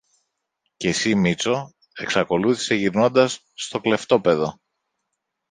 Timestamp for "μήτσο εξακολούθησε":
1.15-2.75